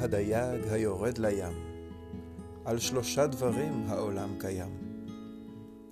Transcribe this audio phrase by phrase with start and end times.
[0.00, 1.52] הדייג היורד לים,
[2.64, 4.90] על שלושה דברים העולם קיים.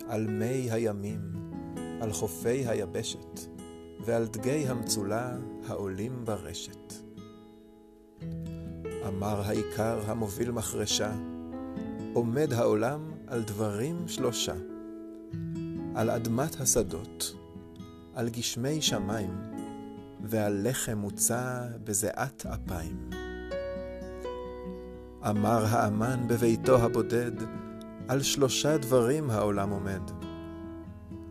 [0.09, 1.19] על מי הימים,
[2.01, 3.39] על חופי היבשת,
[4.05, 5.37] ועל דגי המצולה
[5.67, 6.93] העולים ברשת.
[9.07, 11.11] אמר העיקר המוביל מחרשה,
[12.13, 14.55] עומד העולם על דברים שלושה,
[15.95, 17.35] על אדמת השדות,
[18.13, 19.33] על גשמי שמיים,
[20.23, 23.28] ועל לחם מוצע בזיעת אפיים.
[25.27, 27.31] אמר האמן בביתו הבודד,
[28.07, 30.01] על שלושה דברים העולם עומד.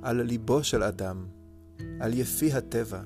[0.02, 1.26] על ליבו של אדם,
[2.00, 3.00] על יפי הטבע,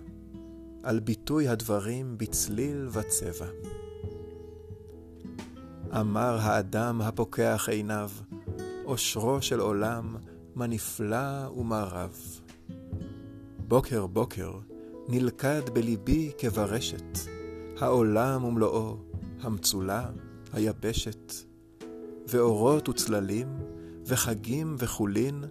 [0.83, 3.47] על ביטוי הדברים בצליל וצבע.
[6.00, 8.10] אמר האדם הפוקח עיניו,
[8.84, 10.16] אושרו של עולם,
[10.54, 12.41] מה נפלא ומה רב.
[13.69, 14.53] בוקר בוקר
[15.09, 17.19] נלכד בליבי כברשת,
[17.81, 18.97] העולם ומלואו,
[19.41, 20.10] המצולה,
[20.53, 21.33] היבשת,
[22.29, 23.49] ואורות וצללים,
[24.07, 25.45] וחגים וחולין,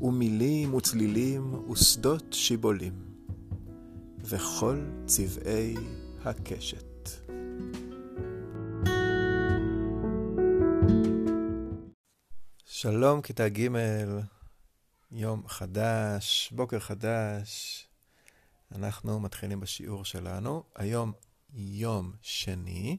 [0.00, 2.92] ומילים וצלילים, ושדות שיבולים,
[4.20, 5.74] וכל צבעי
[6.24, 7.10] הקשת.
[12.64, 13.68] שלום, כיתה ג',
[15.10, 17.82] יום חדש, בוקר חדש.
[18.74, 20.62] אנחנו מתחילים בשיעור שלנו.
[20.76, 21.12] היום
[21.54, 22.96] יום שני,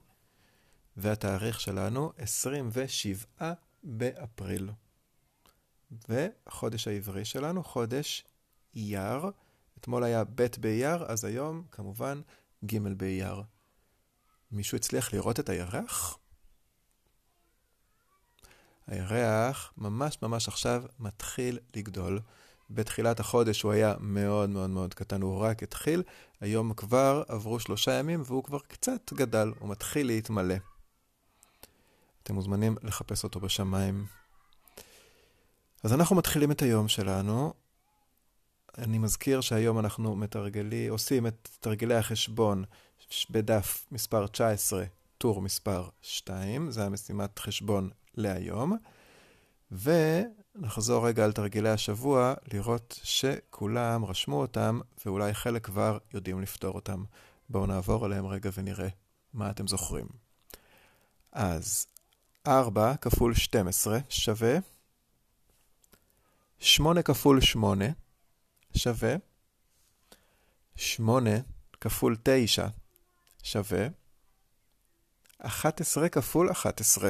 [0.98, 3.54] והתאריך שלנו 27
[3.84, 4.70] באפריל.
[6.10, 8.26] והחודש העברי שלנו, חודש
[8.76, 9.26] אייר.
[9.80, 12.22] אתמול היה ב' באייר, אז היום כמובן
[12.66, 13.44] ג' באייר.
[14.52, 16.18] מישהו הצליח לראות את הירח?
[18.88, 22.20] הירח ממש ממש עכשיו מתחיל לגדול.
[22.70, 26.04] בתחילת החודש הוא היה מאוד מאוד מאוד קטן, הוא רק התחיל.
[26.42, 30.56] היום כבר עברו שלושה ימים והוא כבר קצת גדל, הוא מתחיל להתמלא.
[32.28, 34.06] אתם מוזמנים לחפש אותו בשמיים.
[35.84, 37.54] אז אנחנו מתחילים את היום שלנו.
[38.78, 42.64] אני מזכיר שהיום אנחנו מתרגלי, עושים את תרגילי החשבון
[43.30, 44.84] בדף מספר 19,
[45.18, 48.78] טור מספר 2, זה המשימת חשבון להיום.
[49.72, 57.04] ונחזור רגע על תרגילי השבוע, לראות שכולם רשמו אותם, ואולי חלק כבר יודעים לפתור אותם.
[57.50, 58.88] בואו נעבור עליהם רגע ונראה
[59.34, 60.08] מה אתם זוכרים.
[61.32, 61.88] אז
[62.48, 64.58] 4 כפול 12 שווה
[66.60, 67.86] 8 כפול 8
[68.78, 69.16] שווה
[70.76, 71.30] 8
[71.82, 72.68] כפול 9
[73.44, 73.88] שווה
[75.40, 77.10] 11 כפול 11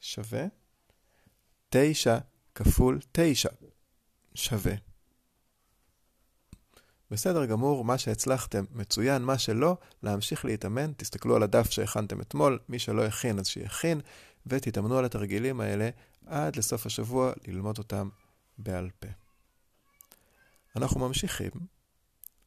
[0.00, 0.44] שווה
[1.68, 2.18] 9
[2.54, 3.48] כפול 9
[4.34, 4.72] שווה.
[7.10, 12.78] בסדר גמור, מה שהצלחתם מצוין, מה שלא, להמשיך להתאמן, תסתכלו על הדף שהכנתם אתמול, מי
[12.78, 14.00] שלא הכין אז שיכין,
[14.46, 15.90] ותתאמנו על התרגילים האלה
[16.26, 18.08] עד לסוף השבוע ללמוד אותם
[18.58, 19.08] בעל פה.
[20.76, 21.50] אנחנו ממשיכים,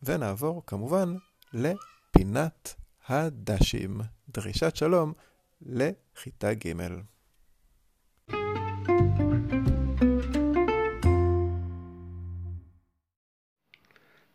[0.03, 1.15] ונעבור כמובן
[1.53, 2.75] לפינת
[3.07, 5.13] הדשים, דרישת שלום
[5.61, 6.73] לכיתה ג'.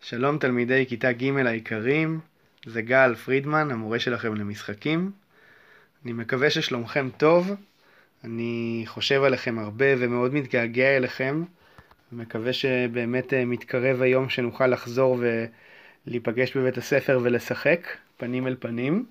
[0.00, 2.20] שלום תלמידי כיתה ג' היקרים,
[2.66, 5.12] זה גל פרידמן, המורה שלכם למשחקים.
[6.04, 7.54] אני מקווה ששלומכם טוב,
[8.24, 11.44] אני חושב עליכם הרבה ומאוד מתגעגע אליכם,
[12.12, 15.18] ומקווה שבאמת אה, מתקרב היום שנוכל לחזור
[16.06, 17.86] ולהיפגש בבית הספר ולשחק,
[18.16, 19.04] פנים אל פנים.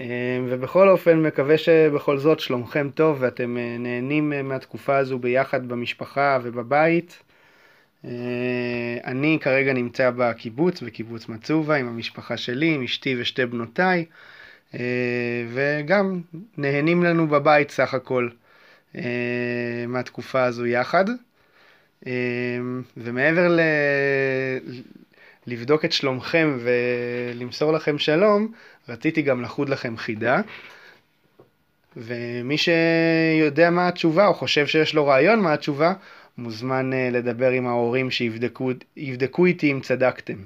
[0.00, 0.06] אה,
[0.48, 7.22] ובכל אופן, מקווה שבכל זאת שלומכם טוב ואתם אה, נהנים מהתקופה הזו ביחד במשפחה ובבית.
[9.04, 14.04] אני כרגע נמצא בקיבוץ, בקיבוץ מצובה, עם המשפחה שלי, עם אשתי ושתי בנותיי.
[14.74, 16.20] אה, וגם
[16.56, 18.28] נהנים לנו בבית סך הכל
[18.96, 21.04] אה, מהתקופה הזו יחד.
[22.06, 22.12] אה,
[22.96, 23.60] ומעבר ל...
[25.46, 28.52] לבדוק את שלומכם ולמסור לכם שלום,
[28.88, 30.40] רציתי גם לחוד לכם חידה.
[31.96, 35.92] ומי שיודע מה התשובה או חושב שיש לו רעיון מה התשובה,
[36.38, 40.36] מוזמן לדבר עם ההורים שיבדקו איתי אם צדקתם.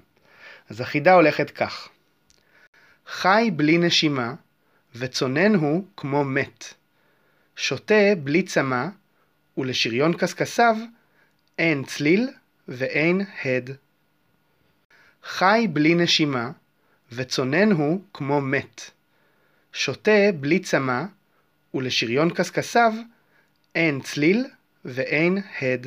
[0.70, 1.88] אז החידה הולכת כך:
[3.06, 4.35] חי בלי נשימה,
[4.95, 6.75] וצונן הוא כמו מת.
[7.56, 8.87] שותה בלי צמא,
[9.59, 10.77] ולשריון קשקשיו
[11.59, 12.29] אין צליל
[12.69, 13.71] ואין הד.
[15.23, 16.51] חי בלי נשימה,
[17.12, 18.91] וצונן הוא כמו מת.
[19.73, 21.03] שותה בלי צמא,
[21.75, 22.93] ולשריון קשקשיו
[23.75, 24.47] אין צליל
[24.85, 25.87] ואין הד.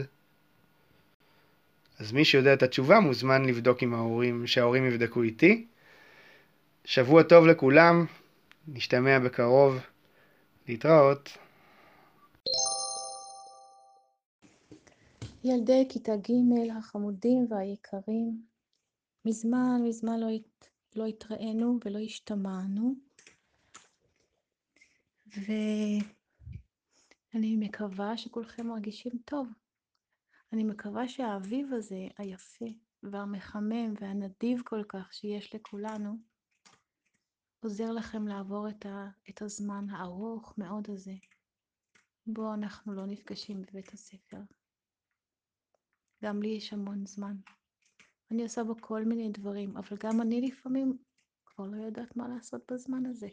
[1.99, 5.65] אז מי שיודע את התשובה מוזמן לבדוק עם ההורים, שההורים יבדקו איתי.
[6.89, 8.05] שבוע טוב לכולם,
[8.67, 9.79] נשתמע בקרוב.
[10.67, 11.29] להתראות.
[15.43, 16.31] ילדי כיתה ג'
[16.77, 18.41] החמודים והיקרים,
[19.25, 20.67] מזמן מזמן לא, הת...
[20.95, 22.95] לא התראינו ולא השתמענו,
[25.37, 25.95] ואני
[27.57, 29.47] מקווה שכולכם מרגישים טוב.
[30.53, 32.65] אני מקווה שהאביב הזה, היפה
[33.03, 36.36] והמחמם והנדיב כל כך שיש לכולנו,
[37.59, 39.09] עוזר לכם לעבור את, ה...
[39.29, 41.13] את הזמן הארוך מאוד הזה,
[42.27, 44.41] בו אנחנו לא נפגשים בבית הספר.
[46.23, 47.35] גם לי יש המון זמן.
[48.31, 50.97] אני עושה בו כל מיני דברים, אבל גם אני לפעמים
[51.45, 53.27] כבר לא יודעת מה לעשות בזמן הזה.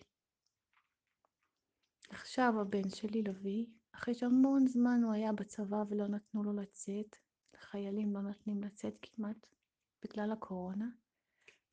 [2.09, 7.17] עכשיו הבן שלי לוי, אחרי שהמון זמן הוא היה בצבא ולא נתנו לו לצאת,
[7.55, 9.47] לחיילים לא נותנים לצאת כמעט
[10.05, 10.89] בגלל הקורונה,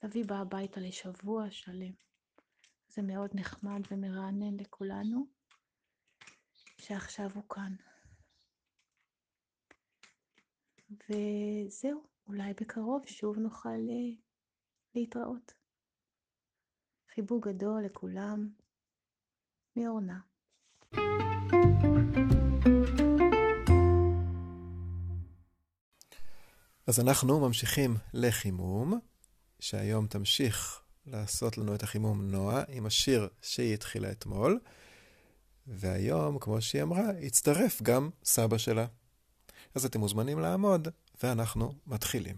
[0.03, 2.11] לוי בא הביתה לשבוע שלם.
[2.94, 5.26] זה מאוד נחמד ומרענן לכולנו,
[6.78, 7.76] שעכשיו הוא כאן.
[10.90, 14.16] וזהו, אולי בקרוב שוב נוכל אה,
[14.96, 15.54] להתראות.
[17.14, 18.50] חיבוק גדול לכולם,
[19.76, 20.20] מאורנה.
[26.88, 29.00] אז אנחנו ממשיכים לחימום,
[29.60, 34.59] שהיום תמשיך לעשות לנו את החימום נועה עם השיר שהיא התחילה אתמול,
[35.68, 38.86] והיום, כמו שהיא אמרה, הצטרף גם סבא שלה.
[39.75, 40.88] אז אתם מוזמנים לעמוד,
[41.24, 42.36] ואנחנו מתחילים.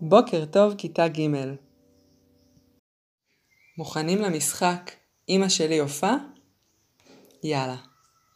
[0.00, 1.20] בוקר טוב, כיתה ג'
[3.78, 4.90] מוכנים למשחק
[5.28, 6.16] אמא שלי הופעה?
[7.42, 7.76] יאללה,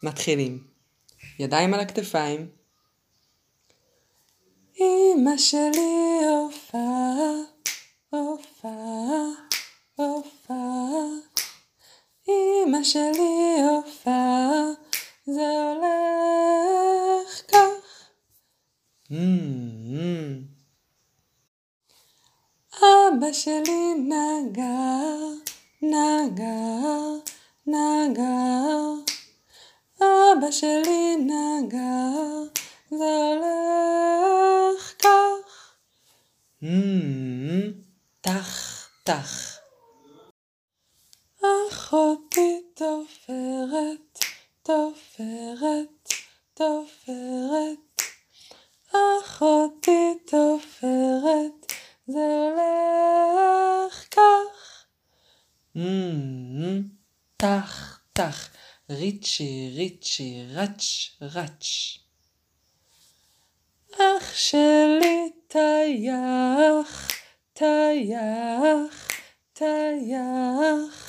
[0.02, 0.77] מתחילים.
[1.38, 2.48] ידיים על הכתפיים.
[4.80, 7.30] אמא שלי הופעה,
[8.10, 9.48] הופעה
[9.98, 11.04] הופעה,
[12.28, 14.62] אמא שלי הופעה,
[15.26, 18.08] זה הולך כך.
[22.76, 24.88] אבא שלי נגע,
[25.82, 26.78] נגע,
[27.66, 28.67] נגע.
[30.48, 32.08] אשר לי נגע
[60.20, 61.98] ריצ'י, ריצ'י, רץ', רץ'.
[63.94, 67.08] אח שלי טייח,
[67.52, 69.08] טייח,
[69.52, 71.06] טייח.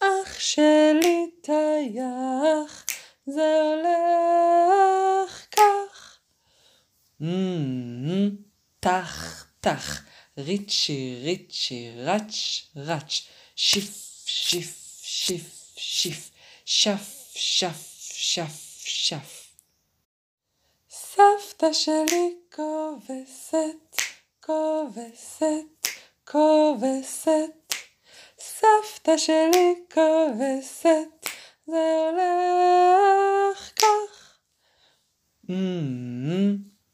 [0.00, 2.86] אח שלי טייח,
[3.26, 6.18] זה הולך כך.
[8.80, 10.02] טח, טח,
[10.38, 13.22] ריצ'י, ריצ'י, רץ', רץ',
[13.56, 16.30] שיף, שיף, שיף, שיף,
[16.64, 17.93] שף, שף,
[18.26, 19.52] שף, שף.
[20.90, 24.02] סבתא שלי כובסת,
[24.40, 25.88] כובסת,
[26.24, 27.74] כובסת.
[28.38, 31.28] סבתא שלי כובסת,
[31.66, 34.38] זה הולך כך.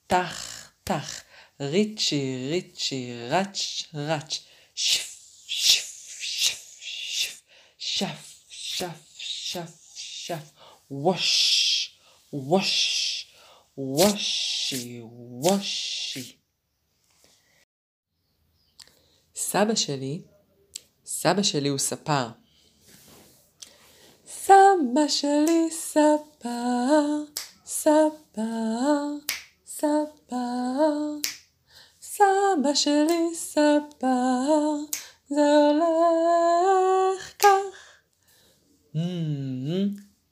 [0.06, 1.22] טח, טח,
[1.60, 4.40] ריצ'י, ריצ'י, רץ', רץ',
[4.74, 7.42] שף, שף, שף,
[7.78, 8.16] שף,
[8.48, 8.86] שף,
[9.18, 9.79] שף,
[10.90, 11.90] וושי,
[15.02, 16.36] וושי.
[19.34, 20.22] סבא שלי
[21.06, 22.28] סבא שלי הוא ספר.
[24.26, 27.24] סבא שלי ספר,
[27.64, 28.42] ספר,
[29.66, 30.20] ספר.
[32.00, 34.74] סבא שלי ספר,
[35.28, 38.00] זה הולך כך.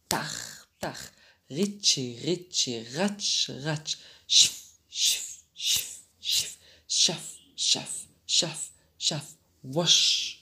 [0.09, 0.48] טח,
[0.79, 1.11] טח,
[1.51, 3.97] ריצ'י, ריצ'י, רץ', רץ',
[4.29, 6.57] שף, שף, שף, שף,
[6.89, 10.35] שף, שף, שף, שף, ווש.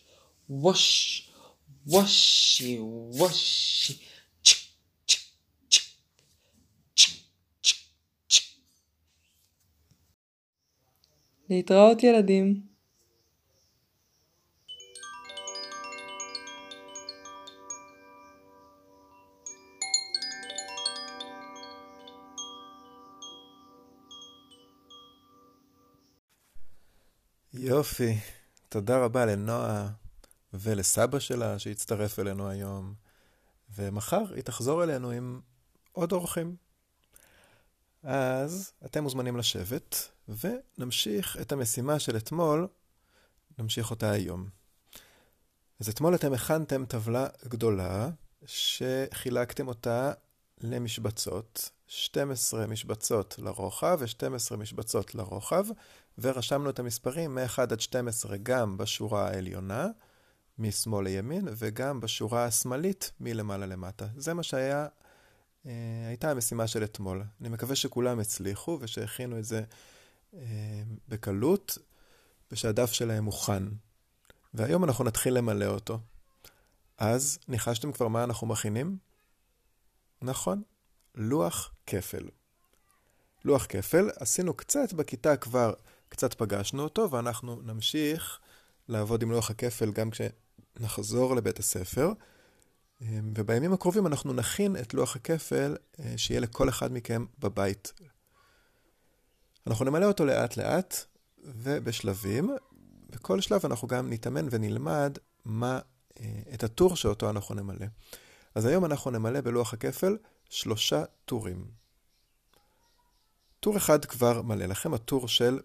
[0.51, 1.29] ווש,
[1.87, 3.99] וושי, וושי.
[11.51, 12.76] להתראות ילדים.
[27.77, 28.19] יופי.
[28.69, 29.89] תודה רבה לנועה
[30.55, 32.95] ולסבא שלה שהצטרף אלינו היום.
[33.75, 35.41] ומחר היא תחזור אלינו עם
[35.93, 36.57] עוד אורחים.
[38.03, 42.69] אז אתם מוזמנים לשבת, ונמשיך את המשימה של אתמול,
[43.59, 44.49] נמשיך אותה היום.
[45.81, 48.11] אז אתמול אתם הכנתם טבלה גדולה,
[48.47, 50.13] שחילקתם אותה
[50.61, 55.67] למשבצות, 12 משבצות לרוחב ו-12 משבצות לרוחב,
[56.19, 59.87] ורשמנו את המספרים מ-1 עד 12 גם בשורה העליונה,
[60.59, 64.07] משמאל לימין, וגם בשורה השמאלית מלמעלה למטה.
[64.17, 64.87] זה מה שהיה,
[65.67, 65.73] אה,
[66.09, 67.25] הייתה המשימה של אתמול.
[67.41, 69.63] אני מקווה שכולם הצליחו ושהכינו את זה
[70.35, 71.79] אה, בקלות,
[72.53, 73.63] ושהדף שלהם מוכן.
[74.55, 75.99] והיום אנחנו נתחיל למלא אותו.
[76.99, 78.99] אז ניחשתם כבר מה אנחנו מכינים?
[80.23, 80.63] נכון,
[81.15, 82.29] לוח כפל.
[83.45, 85.73] לוח כפל, עשינו קצת בכיתה כבר,
[86.09, 88.39] קצת פגשנו אותו, ואנחנו נמשיך
[88.89, 92.13] לעבוד עם לוח הכפל גם כשנחזור לבית הספר.
[93.01, 97.93] ובימים הקרובים אנחנו נכין את לוח הכפל אה, שיהיה לכל אחד מכם בבית.
[99.67, 100.97] אנחנו נמלא אותו לאט לאט
[101.45, 102.51] ובשלבים.
[103.11, 105.79] בכל שלב אנחנו גם נתאמן ונלמד מה,
[106.21, 107.87] אה, את הטור שאותו אנחנו נמלא.
[108.55, 110.17] אז היום אנחנו נמלא בלוח הכפל
[110.51, 111.67] שלושה טורים.
[113.61, 115.61] טור אחד כבר מלא לכם, הטור של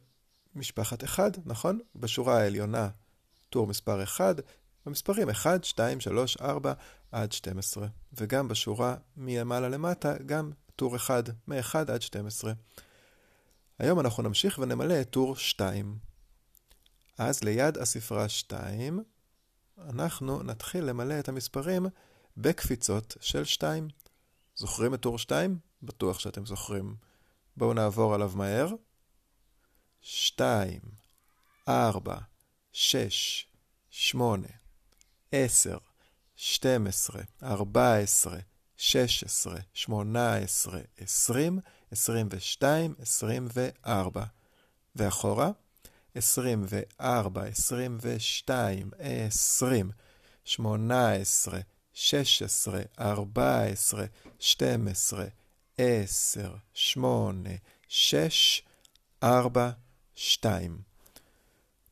[0.55, 1.79] משפחת אחד, נכון?
[1.95, 2.89] בשורה העליונה
[3.49, 4.35] טור מספר 1,
[4.85, 6.73] במספרים 1, 2, 3, 4
[7.11, 7.87] עד 12.
[8.13, 12.53] וגם בשורה מלמעלה למטה, גם טור 1, מ-1 עד 12.
[13.79, 15.95] היום אנחנו נמשיך ונמלא את טור 2.
[17.17, 19.03] אז ליד הספרה 2,
[19.89, 21.85] אנחנו נתחיל למלא את המספרים
[22.37, 23.87] בקפיצות של 2.
[24.55, 25.57] זוכרים את טור 2?
[25.83, 26.95] בטוח שאתם זוכרים.
[27.57, 28.67] בואו נעבור עליו מהר.
[30.01, 30.81] 2,
[31.67, 32.29] 4,
[32.73, 33.47] 6,
[33.89, 34.47] 8,
[35.31, 35.79] 10,
[36.35, 38.29] 12, 14,
[38.77, 41.59] 16, 18, 20,
[41.91, 44.23] 22, 24.
[44.95, 45.51] ואחורה,
[46.15, 49.91] 24, 22, 20,
[50.45, 54.07] 18, 16, 14,
[54.39, 55.29] 12,
[55.77, 58.61] 10, 8, 6,
[59.23, 59.71] 4,
[60.15, 60.81] 2.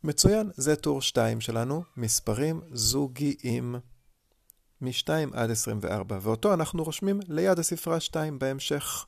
[0.03, 3.75] מצוין, זה טור 2 שלנו, מספרים זוגיים
[4.81, 9.05] מ-2 עד 24, ואותו אנחנו רושמים ליד הספרה 2 בהמשך.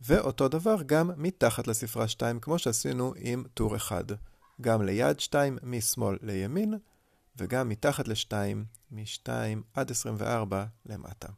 [0.00, 4.04] ואותו דבר גם מתחת לספרה 2, כמו שעשינו עם טור 1.
[4.60, 6.74] גם ליד 2 משמאל לימין,
[7.36, 8.32] וגם מתחת ל-2,
[8.90, 9.28] מ-2
[9.74, 11.28] עד 24 למטה.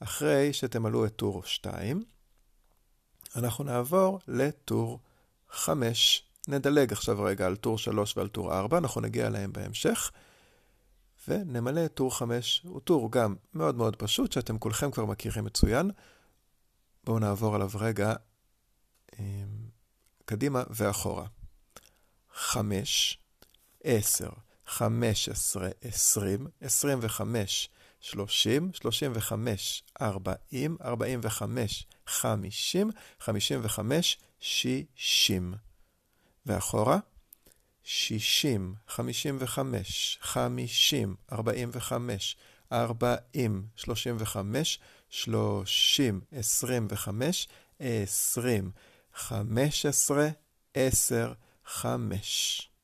[0.00, 2.04] אחרי שתמלאו את טור 2,
[3.36, 5.00] אנחנו נעבור לטור
[5.50, 6.22] 5.
[6.48, 10.10] נדלג עכשיו רגע על טור 3 ועל טור 4, אנחנו נגיע אליהם בהמשך,
[11.28, 12.62] ונמלא את טור 5.
[12.64, 15.90] הוא טור גם מאוד מאוד פשוט, שאתם כולכם כבר מכירים מצוין.
[17.04, 18.14] בואו נעבור עליו רגע
[19.18, 19.24] אמ,
[20.24, 21.26] קדימה ואחורה.
[22.34, 23.18] 5,
[23.84, 24.30] 10,
[24.66, 27.70] 15, 20, 25,
[28.06, 35.54] 30, 35, 40, 45, 50, 55, 60.
[36.46, 36.98] ואחורה,
[37.84, 42.36] 60, 55, 50, 45,
[42.72, 47.48] 40, 35, 30, 25,
[47.80, 48.72] 20,
[49.12, 50.34] 15,
[50.74, 52.75] 10, 5.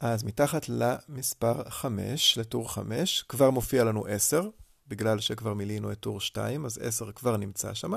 [0.00, 4.48] אז מתחת למספר 5, לטור 5, כבר מופיע לנו 10,
[4.88, 7.92] בגלל שכבר מילינו את טור 2, אז 10 כבר נמצא שם,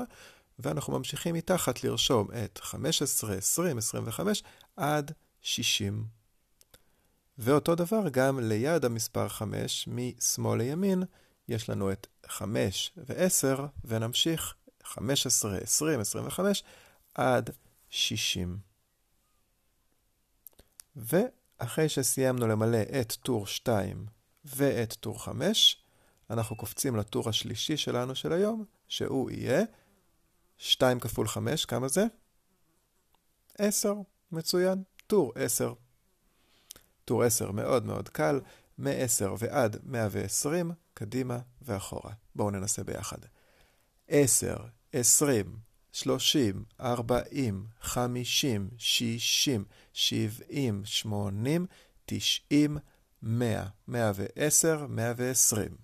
[0.58, 4.42] ואנחנו ממשיכים מתחת לרשום את 15, 20, 25
[4.76, 6.04] עד 60.
[7.38, 11.02] ואותו דבר גם ליד המספר 5, משמאל לימין,
[11.48, 14.54] יש לנו את 5 ו-10, ונמשיך
[14.84, 16.62] 15, 20, 25
[17.14, 17.50] עד
[17.90, 18.58] 60.
[21.60, 24.06] ואחרי שסיימנו למלא את טור 2
[24.44, 25.82] ואת טור 5,
[26.30, 29.62] אנחנו קופצים לטור השלישי שלנו של היום, שהוא יהיה
[30.58, 32.04] 2 כפול 5, כמה זה?
[33.58, 33.94] 10,
[34.32, 35.72] מצוין, טור 10.
[37.04, 38.40] טור 10 מאוד מאוד קל,
[38.78, 42.12] מ-10 ועד 120, קדימה ואחורה.
[42.34, 43.18] בואו ננסה ביחד.
[44.08, 44.56] 10,
[44.92, 45.56] 20,
[45.92, 51.66] 30, 40, 50, 60, 70, 80,
[52.06, 52.78] 90,
[53.22, 55.78] 100, 110, 120.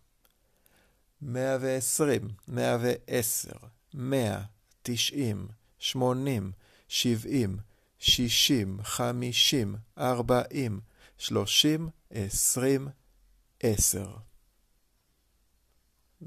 [1.23, 3.53] 120, 110,
[3.95, 4.43] 100,
[4.83, 5.49] 90,
[5.79, 6.53] 80,
[6.89, 7.59] 70,
[7.99, 10.81] שישים, חמישים, ארבעים,
[11.19, 12.89] שלושים, עשרים,
[13.61, 14.17] עשר.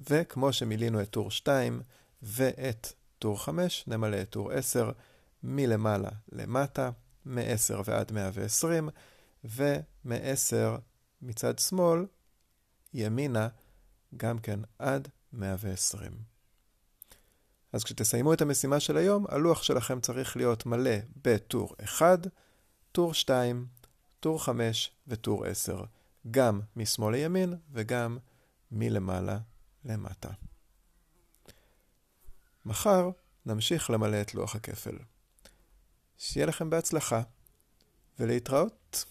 [0.10, 1.82] וכמו שמילינו את טור 2
[2.22, 4.92] ואת טור 5, נמלא את טור 10
[5.44, 6.90] מלמעלה למטה,
[7.26, 8.90] מ-10 ועד 120,
[9.44, 10.80] ומ-10
[11.22, 12.06] מצד שמאל,
[12.94, 13.48] ימינה,
[14.18, 16.12] גם כן עד 120.
[17.74, 22.28] אז כשתסיימו את המשימה של היום, הלוח שלכם צריך להיות מלא בטור 1,
[22.92, 23.66] טור 2,
[24.20, 25.84] טור 5 וטור 10,
[26.32, 28.18] גם משמאל לימין וגם
[28.72, 29.40] מלמעלה
[29.86, 30.30] למטה.
[32.66, 33.10] מחר
[33.46, 34.98] נמשיך למלא את לוח הכפל.
[36.18, 37.22] שיהיה לכם בהצלחה,
[38.20, 39.06] ולהתראות.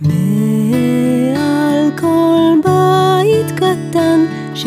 [0.00, 4.20] מעל כל בית קטן
[4.54, 4.66] ש...